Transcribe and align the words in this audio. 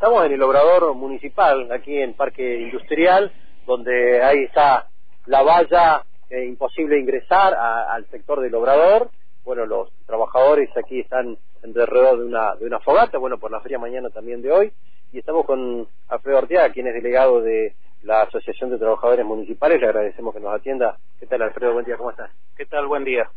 Estamos 0.00 0.24
en 0.24 0.32
el 0.32 0.42
obrador 0.42 0.94
municipal, 0.94 1.70
aquí 1.70 1.94
en 1.98 2.14
Parque 2.14 2.58
Industrial, 2.58 3.30
donde 3.66 4.22
ahí 4.22 4.44
está 4.44 4.86
la 5.26 5.42
valla 5.42 6.06
eh, 6.30 6.46
imposible 6.46 6.98
ingresar 6.98 7.52
al 7.52 8.06
sector 8.06 8.40
del 8.40 8.54
obrador. 8.54 9.10
Bueno, 9.44 9.66
los 9.66 9.92
trabajadores 10.06 10.74
aquí 10.74 11.00
están 11.00 11.36
alrededor 11.62 12.18
de 12.18 12.24
una, 12.24 12.54
de 12.54 12.64
una 12.64 12.80
fogata, 12.80 13.18
bueno, 13.18 13.36
por 13.36 13.50
la 13.50 13.60
feria 13.60 13.78
mañana 13.78 14.08
también 14.08 14.40
de 14.40 14.50
hoy. 14.50 14.72
Y 15.12 15.18
estamos 15.18 15.44
con 15.44 15.86
Alfredo 16.08 16.38
Ortega, 16.38 16.72
quien 16.72 16.86
es 16.86 16.94
delegado 16.94 17.42
de 17.42 17.74
la 18.02 18.22
Asociación 18.22 18.70
de 18.70 18.78
Trabajadores 18.78 19.26
Municipales. 19.26 19.82
Le 19.82 19.88
agradecemos 19.88 20.32
que 20.34 20.40
nos 20.40 20.54
atienda. 20.54 20.96
¿Qué 21.18 21.26
tal, 21.26 21.42
Alfredo? 21.42 21.74
Buen 21.74 21.84
día, 21.84 21.98
¿cómo 21.98 22.12
estás? 22.12 22.30
¿Qué 22.56 22.64
tal? 22.64 22.86
Buen 22.86 23.04
día. 23.04 23.30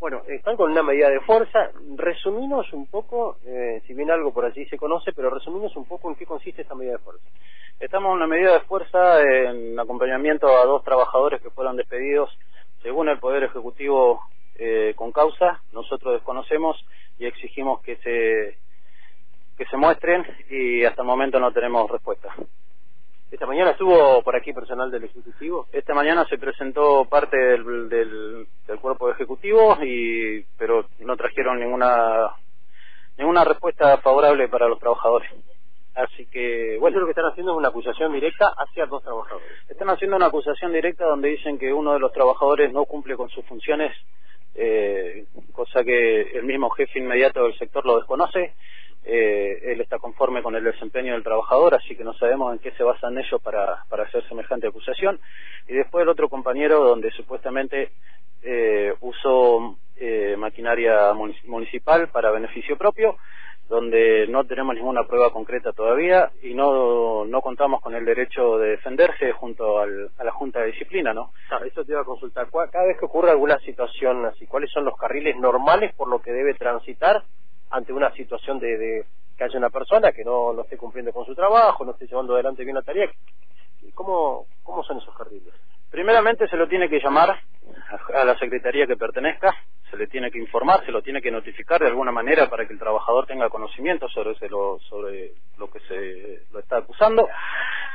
Bueno, 0.00 0.22
están 0.28 0.56
con 0.56 0.72
una 0.72 0.82
medida 0.82 1.10
de 1.10 1.20
fuerza. 1.20 1.70
Resumimos 1.94 2.72
un 2.72 2.86
poco, 2.86 3.36
eh, 3.44 3.82
si 3.86 3.92
bien 3.92 4.10
algo 4.10 4.32
por 4.32 4.46
allí 4.46 4.64
se 4.64 4.78
conoce, 4.78 5.12
pero 5.12 5.28
resumimos 5.28 5.76
un 5.76 5.84
poco 5.84 6.08
en 6.08 6.16
qué 6.16 6.24
consiste 6.24 6.62
esta 6.62 6.74
medida 6.74 6.92
de 6.92 7.00
fuerza. 7.00 7.28
Estamos 7.78 8.08
en 8.08 8.16
una 8.16 8.26
medida 8.26 8.54
de 8.54 8.60
fuerza 8.60 9.20
en 9.20 9.78
acompañamiento 9.78 10.48
a 10.48 10.64
dos 10.64 10.82
trabajadores 10.84 11.42
que 11.42 11.50
fueron 11.50 11.76
despedidos 11.76 12.30
según 12.82 13.10
el 13.10 13.18
Poder 13.18 13.42
Ejecutivo 13.42 14.22
eh, 14.54 14.94
con 14.96 15.12
causa. 15.12 15.60
Nosotros 15.72 16.14
desconocemos 16.14 16.82
y 17.18 17.26
exigimos 17.26 17.82
que 17.82 17.96
se 17.96 18.56
que 19.58 19.66
se 19.66 19.76
muestren 19.76 20.24
y 20.48 20.82
hasta 20.82 21.02
el 21.02 21.08
momento 21.08 21.38
no 21.38 21.52
tenemos 21.52 21.90
respuesta. 21.90 22.34
Esta 23.30 23.46
mañana 23.46 23.70
estuvo 23.70 24.22
por 24.22 24.34
aquí 24.34 24.52
personal 24.52 24.90
del 24.90 25.04
Ejecutivo. 25.04 25.68
Esta 25.72 25.94
mañana 25.94 26.26
se 26.28 26.36
presentó 26.36 27.04
parte 27.04 27.36
del, 27.36 27.88
del, 27.88 28.46
cuerpo 28.80 29.08
ejecutivo, 29.10 29.78
y, 29.82 30.42
pero 30.58 30.86
no 30.98 31.16
trajeron 31.16 31.60
ninguna 31.60 32.34
ninguna 33.16 33.44
respuesta 33.44 33.98
favorable 33.98 34.48
para 34.48 34.66
los 34.66 34.80
trabajadores. 34.80 35.30
Así 35.94 36.26
que, 36.26 36.76
bueno, 36.80 36.98
lo 36.98 37.06
que 37.06 37.10
están 37.10 37.26
haciendo 37.26 37.52
es 37.52 37.58
una 37.58 37.68
acusación 37.68 38.12
directa 38.12 38.52
hacia 38.56 38.86
dos 38.86 39.02
trabajadores. 39.02 39.48
Están 39.68 39.90
haciendo 39.90 40.16
una 40.16 40.26
acusación 40.26 40.72
directa 40.72 41.04
donde 41.04 41.28
dicen 41.28 41.58
que 41.58 41.72
uno 41.72 41.92
de 41.92 42.00
los 42.00 42.12
trabajadores 42.12 42.72
no 42.72 42.84
cumple 42.84 43.16
con 43.16 43.28
sus 43.28 43.44
funciones, 43.44 43.94
eh, 44.54 45.26
cosa 45.52 45.84
que 45.84 46.22
el 46.32 46.44
mismo 46.44 46.70
jefe 46.70 46.98
inmediato 46.98 47.44
del 47.44 47.56
sector 47.58 47.84
lo 47.86 47.96
desconoce 47.96 48.54
eh, 49.04 49.72
él 49.72 49.80
está 49.80 49.98
conforme 49.98 50.42
con 50.42 50.54
el 50.54 50.64
desempeño 50.64 51.14
del 51.14 51.22
trabajador, 51.22 51.74
así 51.74 51.96
que 51.96 52.04
no 52.04 52.12
sabemos 52.14 52.52
en 52.52 52.58
qué 52.58 52.70
se 52.72 52.82
basan 52.82 53.18
ellos 53.18 53.40
para, 53.42 53.84
para 53.88 54.04
hacer 54.04 54.26
semejante 54.28 54.66
acusación. 54.66 55.18
Y 55.68 55.74
después 55.74 56.02
el 56.02 56.08
otro 56.08 56.28
compañero, 56.28 56.84
donde 56.84 57.10
supuestamente 57.12 57.92
eh, 58.42 58.94
usó 59.00 59.76
eh, 59.96 60.36
maquinaria 60.36 61.12
municipal 61.44 62.08
para 62.08 62.30
beneficio 62.30 62.76
propio, 62.76 63.16
donde 63.68 64.26
no 64.26 64.44
tenemos 64.44 64.74
ninguna 64.74 65.04
prueba 65.04 65.30
concreta 65.30 65.72
todavía 65.72 66.30
y 66.42 66.54
no, 66.54 67.24
no 67.24 67.40
contamos 67.40 67.80
con 67.80 67.94
el 67.94 68.04
derecho 68.04 68.58
de 68.58 68.70
defenderse 68.70 69.30
junto 69.32 69.78
al, 69.78 70.10
a 70.18 70.24
la 70.24 70.32
Junta 70.32 70.60
de 70.60 70.72
Disciplina, 70.72 71.14
¿no? 71.14 71.30
Claro, 71.48 71.64
eso 71.66 71.84
te 71.84 71.92
iba 71.92 72.00
a 72.00 72.04
consultar. 72.04 72.48
Cada 72.50 72.86
vez 72.86 72.98
que 72.98 73.04
ocurre 73.04 73.30
alguna 73.30 73.60
situación 73.60 74.26
así, 74.26 74.46
¿cuáles 74.46 74.72
son 74.72 74.84
los 74.84 74.96
carriles 74.96 75.36
normales 75.36 75.94
por 75.94 76.08
lo 76.08 76.20
que 76.20 76.32
debe 76.32 76.54
transitar 76.54 77.22
ante 77.70 77.92
una 77.92 78.12
situación 78.12 78.58
de, 78.58 79.04
que 79.36 79.44
haya 79.44 79.58
una 79.58 79.70
persona 79.70 80.12
que 80.12 80.24
no, 80.24 80.52
no 80.52 80.62
esté 80.62 80.76
cumpliendo 80.76 81.12
con 81.12 81.24
su 81.24 81.34
trabajo, 81.34 81.84
no 81.84 81.92
esté 81.92 82.06
llevando 82.06 82.34
adelante 82.34 82.64
bien 82.64 82.76
la 82.76 82.82
tarea. 82.82 83.10
¿Cómo, 83.94 84.46
cómo 84.62 84.82
son 84.84 84.98
esos 84.98 85.16
carriles? 85.16 85.54
Primeramente 85.90 86.46
se 86.48 86.56
lo 86.56 86.68
tiene 86.68 86.88
que 86.88 87.00
llamar 87.00 87.40
a 88.14 88.24
la 88.24 88.38
secretaría 88.38 88.86
que 88.86 88.96
pertenezca, 88.96 89.52
se 89.90 89.96
le 89.96 90.06
tiene 90.06 90.30
que 90.30 90.38
informar, 90.38 90.84
se 90.84 90.92
lo 90.92 91.02
tiene 91.02 91.20
que 91.20 91.30
notificar 91.30 91.80
de 91.80 91.88
alguna 91.88 92.12
manera 92.12 92.48
para 92.48 92.66
que 92.66 92.72
el 92.72 92.78
trabajador 92.78 93.26
tenga 93.26 93.48
conocimiento 93.48 94.08
sobre, 94.08 94.34
lo, 94.48 94.78
sobre 94.88 95.32
lo 95.58 95.68
que 95.68 95.80
se 95.80 96.42
lo 96.52 96.60
está 96.60 96.78
acusando. 96.78 97.28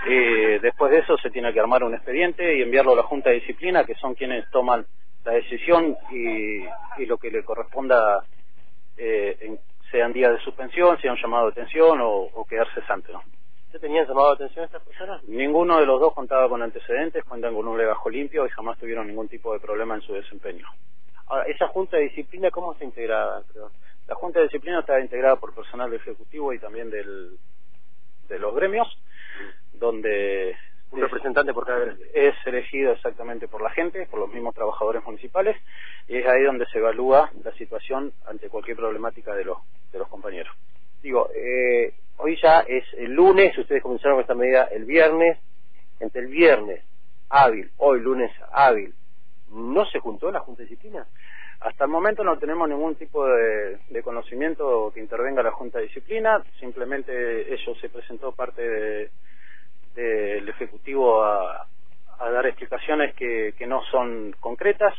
Eh, 0.08 0.60
después 0.62 0.92
de 0.92 1.00
eso 1.00 1.18
se 1.18 1.30
tiene 1.30 1.54
que 1.54 1.60
armar 1.60 1.84
un 1.84 1.96
expediente 1.96 2.58
y 2.58 2.62
enviarlo 2.62 2.92
a 2.94 2.98
la 2.98 3.04
Junta 3.04 3.30
de 3.30 3.38
Disciplina, 3.38 3.86
que 3.86 3.96
son 3.96 4.14
quienes 4.14 4.50
toman 4.52 4.86
la 5.24 5.32
decisión 5.32 5.96
y, 6.12 6.66
y 7.02 7.06
lo 7.06 7.18
que 7.18 7.32
le 7.32 7.44
corresponda 7.44 8.24
eh, 8.98 9.58
sean 9.92 10.14
días 10.14 10.32
de 10.32 10.40
suspensión, 10.40 11.00
sean 11.02 11.16
llamado 11.22 11.46
de 11.46 11.52
atención 11.52 12.00
o, 12.02 12.46
quedar 12.50 12.68
cesante, 12.74 13.12
¿no? 13.12 13.24
¿Se 13.72 13.80
tenían 13.80 14.08
llamado 14.08 14.30
de 14.30 14.36
atención 14.36 14.66
estas 14.66 14.84
personas? 14.84 15.24
Ninguno 15.26 15.80
de 15.80 15.86
los 15.86 16.00
dos 16.00 16.14
contaba 16.14 16.48
con 16.48 16.62
antecedentes, 16.62 17.24
cuentan 17.26 17.54
con 17.54 17.68
un 17.68 17.78
legajo 17.78 18.10
limpio 18.10 18.46
y 18.46 18.50
jamás 18.50 18.78
tuvieron 18.80 19.08
ningún 19.08 19.28
tipo 19.28 19.54
de 19.54 19.60
problema 19.60 19.96
en 19.96 20.02
su 20.02 20.14
desempeño. 20.14 20.68
Ahora, 21.28 21.46
¿esa 21.46 21.68
Junta 21.68 21.98
de 21.98 22.04
Disciplina 22.04 22.52
cómo 22.52 22.74
está 22.74 22.86
integrada? 22.86 23.44
La 24.08 24.16
Junta 24.16 24.40
de 24.40 24.46
Disciplina 24.46 24.80
está 24.80 25.00
integrada 25.00 25.36
por 25.38 25.54
personal 25.54 25.94
ejecutivo 25.94 26.54
y 26.54 26.60
también 26.60 26.90
del, 26.90 27.38
de 28.30 28.40
los 28.40 28.56
gremios, 28.56 28.88
donde 29.74 30.56
representante 31.02 31.54
por 31.54 31.66
cada 31.66 31.96
Es 32.14 32.36
elegido 32.46 32.92
exactamente 32.92 33.48
por 33.48 33.62
la 33.62 33.70
gente, 33.70 34.06
por 34.08 34.20
los 34.20 34.30
mismos 34.30 34.56
trabajadores 34.56 35.04
municipales, 35.04 35.56
y 36.08 36.18
es 36.18 36.26
ahí 36.28 36.44
donde 36.44 36.66
se 36.68 36.80
evalúa 36.80 37.32
la 37.44 37.52
situación 37.54 38.14
ante 38.28 38.50
cualquier 38.50 38.78
problemática 38.78 39.34
de 39.34 39.46
los, 39.46 39.58
de 39.92 40.00
los 40.00 40.08
compañeros. 40.08 40.56
Digo, 41.02 41.30
eh, 41.36 41.94
hoy 42.18 42.38
ya 42.42 42.62
es 42.62 42.84
el 42.98 43.12
lunes, 43.14 43.58
ustedes 43.58 43.82
comenzaron 43.82 44.16
con 44.18 44.22
esta 44.22 44.36
medida 44.36 44.64
el 44.72 44.86
viernes, 44.86 45.38
entre 46.00 46.22
el 46.22 46.28
viernes 46.28 46.84
hábil, 47.30 47.72
hoy 47.78 48.00
lunes 48.02 48.32
hábil, 48.52 48.94
¿no 49.52 49.86
se 49.86 50.00
juntó 50.00 50.32
la 50.32 50.40
Junta 50.40 50.64
de 50.64 50.70
Disciplina? 50.70 51.06
Hasta 51.60 51.86
el 51.86 51.90
momento 51.90 52.24
no 52.24 52.38
tenemos 52.38 52.68
ningún 52.68 52.96
tipo 52.96 53.26
de, 53.26 53.78
de, 53.90 54.04
conocimiento 54.04 54.92
que 54.94 55.00
intervenga 55.00 55.42
la 55.42 55.52
Junta 55.52 55.80
de 55.80 55.86
Disciplina, 55.86 56.44
simplemente 56.60 57.54
ellos 57.54 57.78
se 57.80 57.90
presentó 57.90 58.34
parte 58.34 58.62
de 58.62 59.10
del 59.96 60.48
Ejecutivo 60.50 61.24
a, 61.24 61.68
dar 62.20 62.46
explicaciones 62.48 63.14
que, 63.16 63.54
no 63.68 63.82
son 63.92 64.36
concretas. 64.40 64.94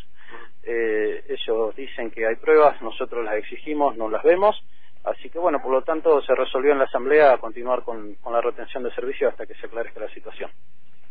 Eh, 0.63 1.25
ellos 1.29 1.75
dicen 1.77 2.11
que 2.11 2.27
hay 2.27 2.37
pruebas, 2.37 2.81
nosotros 2.83 3.25
las 3.25 3.37
exigimos, 3.37 3.97
no 3.97 4.09
las 4.09 4.23
vemos. 4.23 4.61
Así 5.05 5.31
que 5.31 5.39
bueno, 5.39 5.63
por 5.63 5.71
lo 5.71 5.83
tanto 5.83 6.21
se 6.23 6.35
resolvió 6.35 6.73
en 6.73 6.79
la 6.79 6.85
Asamblea 6.85 7.39
continuar 7.39 7.85
con, 7.85 8.17
la 8.31 8.41
retención 8.41 8.83
de 8.83 8.93
servicio 8.93 9.29
hasta 9.29 9.47
que 9.47 9.55
se 9.55 9.67
aclarezca 9.67 10.01
la 10.01 10.09
situación. 10.09 10.51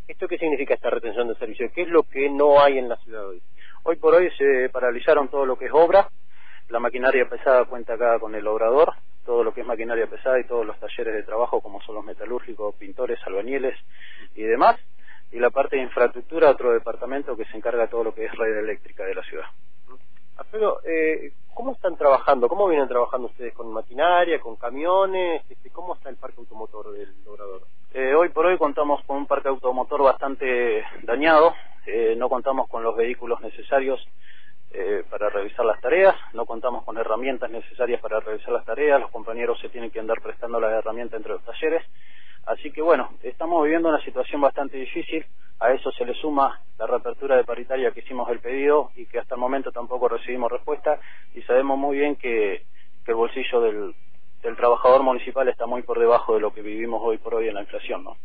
¿Esto 0.07 0.27
qué 0.27 0.37
significa 0.37 0.73
esta 0.73 0.89
retención 0.89 1.29
de 1.29 1.35
servicio? 1.35 1.71
¿Qué 1.73 1.83
es 1.83 1.87
lo 1.87 2.03
que 2.03 2.29
no 2.29 2.61
hay 2.61 2.77
en 2.77 2.89
la 2.89 2.97
ciudad 2.97 3.27
hoy? 3.27 3.41
Hoy 3.83 3.95
por 3.95 4.13
hoy 4.13 4.29
se 4.37 4.69
paralizaron 4.69 5.29
todo 5.29 5.45
lo 5.45 5.57
que 5.57 5.65
es 5.65 5.71
obra, 5.73 6.09
la 6.69 6.79
maquinaria 6.79 7.29
pesada 7.29 7.65
cuenta 7.65 7.93
acá 7.93 8.19
con 8.19 8.35
el 8.35 8.45
obrador, 8.47 8.93
todo 9.25 9.43
lo 9.43 9.53
que 9.53 9.61
es 9.61 9.67
maquinaria 9.67 10.07
pesada 10.07 10.39
y 10.39 10.45
todos 10.45 10.65
los 10.65 10.79
talleres 10.79 11.13
de 11.13 11.23
trabajo 11.23 11.61
como 11.61 11.81
son 11.81 11.95
los 11.95 12.05
metalúrgicos, 12.05 12.75
pintores, 12.75 13.19
albañiles 13.25 13.75
y 14.35 14.43
demás. 14.43 14.79
Y 15.31 15.39
la 15.39 15.49
parte 15.49 15.75
de 15.75 15.83
infraestructura, 15.83 16.51
otro 16.51 16.71
departamento 16.71 17.35
que 17.35 17.45
se 17.45 17.57
encarga 17.57 17.83
de 17.83 17.87
todo 17.89 18.03
lo 18.03 18.13
que 18.13 18.25
es 18.25 18.31
red 18.37 18.57
eléctrica 18.57 19.03
de 19.03 19.15
la 19.15 19.23
ciudad. 19.23 19.45
Pero, 20.51 20.79
eh, 20.83 21.31
¿cómo 21.53 21.73
están 21.73 21.97
trabajando? 21.97 22.47
¿Cómo 22.47 22.67
vienen 22.67 22.87
trabajando 22.87 23.27
ustedes? 23.27 23.53
¿Con 23.53 23.71
maquinaria, 23.73 24.39
con 24.39 24.55
camiones? 24.55 25.43
Este, 25.49 25.69
¿Cómo 25.69 25.95
está 25.95 26.09
el 26.09 26.17
parque 26.17 26.39
automotor 26.39 26.91
del 26.91 27.13
logrador? 27.25 27.63
Eh, 27.93 28.13
hoy 28.13 28.29
por 28.29 28.45
hoy 28.45 28.57
contamos 28.57 29.03
con 29.05 29.17
un 29.17 29.25
parque 29.25 29.47
automotor 29.47 30.03
bastante 30.03 30.83
dañado. 31.03 31.53
Eh, 31.85 32.15
no 32.17 32.29
contamos 32.29 32.67
con 32.67 32.83
los 32.83 32.95
vehículos 32.95 33.41
necesarios 33.41 34.05
eh, 34.77 35.05
para 35.09 35.29
revisar 35.29 35.65
las 35.65 35.79
tareas, 35.79 36.15
no 36.33 36.45
contamos 36.45 36.83
con 36.83 36.97
herramientas 36.97 37.44
necesarias 37.55 38.01
para 38.01 38.19
revisar 38.19 38.53
las 38.53 38.65
tareas, 38.65 38.99
los 38.99 39.11
compañeros 39.11 39.59
se 39.59 39.69
tienen 39.69 39.91
que 39.91 39.99
andar 39.99 40.21
prestando 40.21 40.59
las 40.59 40.71
herramientas 40.71 41.17
entre 41.17 41.33
los 41.33 41.43
talleres, 41.43 41.83
así 42.45 42.71
que 42.71 42.81
bueno, 42.81 43.09
estamos 43.23 43.63
viviendo 43.63 43.89
una 43.89 44.03
situación 44.03 44.41
bastante 44.41 44.77
difícil, 44.77 45.25
a 45.59 45.71
eso 45.71 45.91
se 45.91 46.05
le 46.05 46.13
suma 46.15 46.59
la 46.77 46.85
reapertura 46.85 47.37
de 47.37 47.43
paritaria 47.43 47.91
que 47.91 48.01
hicimos 48.01 48.29
el 48.29 48.39
pedido 48.39 48.91
y 48.95 49.05
que 49.05 49.19
hasta 49.19 49.35
el 49.35 49.41
momento 49.41 49.71
tampoco 49.71 50.09
recibimos 50.09 50.51
respuesta 50.51 50.99
y 51.33 51.41
sabemos 51.43 51.77
muy 51.77 51.97
bien 51.97 52.15
que, 52.15 52.63
el 53.07 53.13
bolsillo 53.13 53.61
del, 53.61 53.95
del 54.41 54.55
trabajador 54.55 55.03
municipal 55.03 55.47
está 55.47 55.67
muy 55.67 55.83
por 55.83 55.99
debajo 55.99 56.33
de 56.33 56.39
lo 56.39 56.51
que 56.51 56.63
vivimos 56.63 57.01
hoy 57.03 57.19
por 57.19 57.35
hoy 57.35 57.47
en 57.47 57.53
la 57.53 57.61
inflación, 57.61 58.03
¿no? 58.03 58.17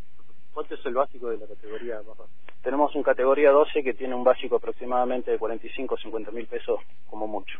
¿Cuánto 0.53 0.75
es 0.75 0.85
el 0.85 0.93
básico 0.93 1.29
de 1.29 1.37
la 1.37 1.47
categoría 1.47 2.01
baja? 2.01 2.23
Tenemos 2.61 2.93
un 2.95 3.03
categoría 3.03 3.51
12 3.51 3.83
que 3.83 3.93
tiene 3.93 4.13
un 4.13 4.23
básico 4.23 4.57
aproximadamente 4.57 5.31
de 5.31 5.37
45 5.37 5.95
o 5.95 5.97
50 5.97 6.31
mil 6.31 6.47
pesos 6.47 6.79
como 7.09 7.25
mucho. 7.25 7.59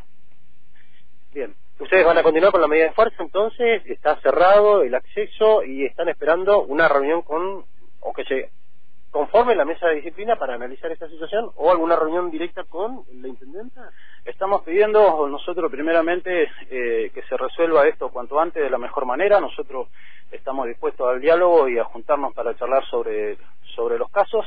Bien. 1.32 1.54
Ustedes 1.78 2.04
van 2.04 2.18
a 2.18 2.22
continuar 2.22 2.52
con 2.52 2.60
la 2.60 2.68
medida 2.68 2.86
de 2.86 2.92
fuerza, 2.92 3.22
entonces 3.22 3.82
está 3.86 4.20
cerrado 4.20 4.82
el 4.82 4.94
acceso 4.94 5.64
y 5.64 5.84
están 5.84 6.08
esperando 6.08 6.62
una 6.62 6.86
reunión 6.86 7.22
con, 7.22 7.64
o 8.00 8.12
que 8.12 8.24
se 8.24 8.50
conforme 9.12 9.54
la 9.54 9.66
mesa 9.66 9.88
de 9.88 9.96
disciplina 9.96 10.36
para 10.36 10.54
analizar 10.54 10.90
esta 10.90 11.06
situación 11.06 11.50
o 11.56 11.70
alguna 11.70 11.96
reunión 11.96 12.30
directa 12.30 12.64
con 12.64 13.04
la 13.20 13.28
intendenta? 13.28 13.90
Estamos 14.24 14.62
pidiendo 14.62 15.28
nosotros 15.28 15.70
primeramente 15.70 16.48
eh, 16.70 17.10
que 17.12 17.22
se 17.28 17.36
resuelva 17.36 17.86
esto 17.86 18.08
cuanto 18.08 18.40
antes 18.40 18.62
de 18.62 18.70
la 18.70 18.78
mejor 18.78 19.04
manera. 19.04 19.38
Nosotros 19.38 19.88
estamos 20.30 20.66
dispuestos 20.66 21.06
al 21.06 21.20
diálogo 21.20 21.68
y 21.68 21.78
a 21.78 21.84
juntarnos 21.84 22.32
para 22.32 22.56
charlar 22.56 22.86
sobre, 22.86 23.36
sobre 23.76 23.98
los 23.98 24.10
casos. 24.10 24.46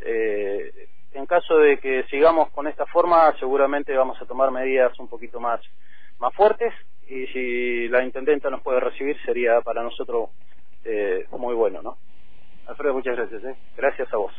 Eh, 0.00 0.88
en 1.12 1.26
caso 1.26 1.58
de 1.58 1.78
que 1.78 2.02
sigamos 2.10 2.50
con 2.50 2.66
esta 2.66 2.86
forma, 2.86 3.32
seguramente 3.38 3.96
vamos 3.96 4.20
a 4.20 4.26
tomar 4.26 4.50
medidas 4.50 4.98
un 4.98 5.08
poquito 5.08 5.38
más, 5.38 5.60
más 6.20 6.34
fuertes 6.34 6.72
y 7.08 7.26
si 7.28 7.88
la 7.88 8.04
intendenta 8.04 8.50
nos 8.50 8.62
puede 8.62 8.80
recibir 8.80 9.16
sería 9.24 9.60
para 9.62 9.82
nosotros 9.82 10.30
eh, 10.84 11.26
muy 11.32 11.54
bueno, 11.54 11.82
¿no? 11.82 11.98
Alfredo, 12.66 12.94
muchas 12.94 13.16
gracias. 13.16 13.42
¿eh? 13.44 13.56
Gracias 13.76 14.12
a 14.12 14.16
vos. 14.16 14.32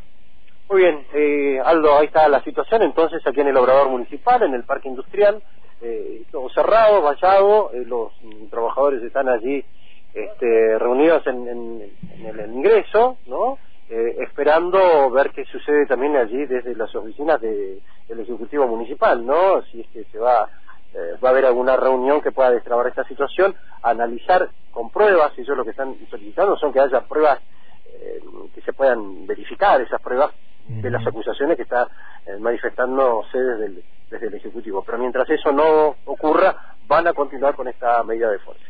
Muy 0.69 0.83
bien, 0.83 1.06
eh, 1.13 1.60
Aldo, 1.63 1.98
ahí 1.98 2.06
está 2.06 2.30
la 2.30 2.42
situación 2.44 2.81
entonces 2.83 3.22
aquí 3.28 3.42
en 3.42 3.48
el 3.48 3.57
Obrador 3.57 3.89
Municipal, 3.89 4.42
en 4.44 4.54
el 4.54 4.63
Parque 4.63 4.88
Industrial, 4.88 5.44
eh, 5.81 6.24
todo 6.31 6.48
cerrado, 6.50 7.01
vallado, 7.01 7.72
eh, 7.74 7.84
los 7.86 8.13
trabajadores 8.50 9.01
están 9.04 9.27
allí 9.27 9.66
este, 10.13 10.77
reunidos 10.77 11.25
en, 11.25 11.48
el 11.48 12.54
ingreso, 12.54 13.18
¿no? 13.25 13.57
Eh, 13.89 14.18
esperando 14.19 15.10
ver 15.10 15.31
qué 15.31 15.44
sucede 15.45 15.86
también 15.88 16.16
allí 16.16 16.45
desde 16.45 16.75
las 16.75 16.94
oficinas 16.95 17.42
del 17.42 17.81
Ejecutivo 18.07 18.68
Municipal, 18.68 19.25
¿no? 19.25 19.62
Si 19.63 19.81
es 19.81 19.88
que 19.88 20.04
se 20.06 20.19
va, 20.19 20.48
eh, 20.93 21.17
va 21.23 21.29
a 21.29 21.31
haber 21.31 21.45
alguna 21.45 21.75
reunión 21.77 22.21
que 22.21 22.31
pueda 22.31 22.51
destrabar 22.51 22.88
esta 22.88 23.03
situación, 23.05 23.55
analizar 23.81 24.49
con 24.71 24.89
pruebas, 24.89 25.31
y 25.38 25.41
ellos 25.41 25.57
lo 25.57 25.63
que 25.63 25.71
están 25.71 25.95
solicitando 26.09 26.57
son 26.57 26.73
que 26.73 26.79
haya 26.79 27.01
pruebas 27.01 27.39
eh, 27.85 28.21
que 28.53 28.61
se 28.61 28.73
puedan 28.73 29.25
verificar, 29.25 29.81
esas 29.81 30.01
pruebas 30.01 30.31
de 30.67 30.89
las 30.89 31.05
acusaciones 31.05 31.57
que 31.57 31.63
está 31.63 31.88
manifestándose 32.39 33.38
desde 33.38 33.65
el, 33.65 33.83
desde 34.09 34.27
el 34.27 34.33
Ejecutivo. 34.35 34.83
Pero 34.85 34.99
mientras 34.99 35.29
eso 35.29 35.51
no 35.51 35.95
ocurra, 36.05 36.75
van 36.88 37.07
a 37.07 37.13
continuar 37.13 37.55
con 37.55 37.67
esta 37.67 38.03
medida 38.03 38.29
de 38.29 38.39
fuerza. 38.39 38.63